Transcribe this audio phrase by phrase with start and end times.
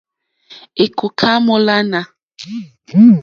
[0.83, 1.99] Èkòká mólánà.